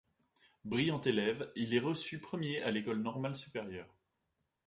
Brillant 0.65 0.99
élève, 1.01 1.51
il 1.55 1.75
est 1.75 1.79
reçu 1.79 2.19
premier 2.19 2.63
à 2.63 2.71
l'école 2.71 3.03
normale 3.03 3.35
supérieure. 3.35 3.93